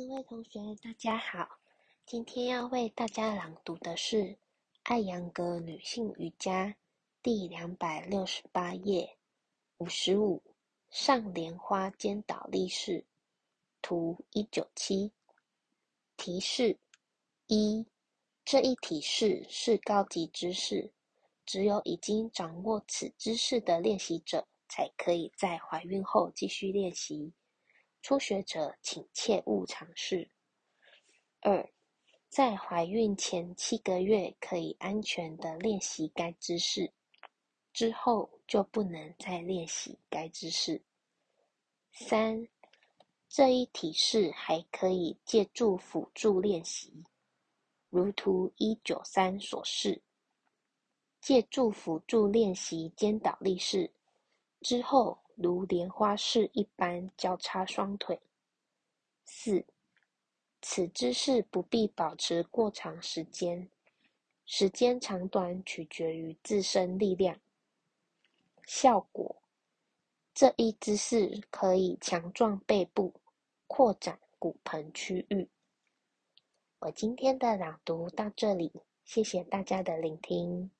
[0.00, 1.58] 各位同学，大家好。
[2.06, 4.16] 今天要为大家朗读的是
[4.84, 6.68] 《艾扬格女性瑜伽》
[7.22, 9.18] 第两百六十八页
[9.76, 10.42] 五十五
[10.88, 13.04] 上莲花肩倒立式
[13.82, 15.12] 图一九七。
[16.16, 16.78] 提示
[17.46, 17.86] 一：
[18.42, 20.94] 这一体式是高级姿势，
[21.44, 27.34] 只有已经掌握此姿势的练习者才可以在怀孕后继续练习。
[28.02, 30.30] 初学者请切勿尝试。
[31.40, 31.70] 二，
[32.28, 36.90] 在怀孕前七个月可以安全的练习该姿势，
[37.72, 40.82] 之后就不能再练习该姿势。
[41.92, 42.48] 三，
[43.28, 47.04] 这一体式还可以借助辅助练习，
[47.90, 50.00] 如图一九三所示，
[51.20, 53.92] 借助辅助练习肩倒立式
[54.62, 55.18] 之后。
[55.42, 58.20] 如莲花式一般交叉双腿。
[59.24, 59.64] 四，
[60.60, 63.70] 此姿势不必保持过长时间，
[64.44, 67.40] 时间长短取决于自身力量。
[68.66, 69.40] 效果，
[70.34, 73.14] 这一姿势可以强壮背部，
[73.66, 75.48] 扩展骨盆区域。
[76.80, 78.70] 我今天的朗读到这里，
[79.04, 80.70] 谢谢大家的聆听。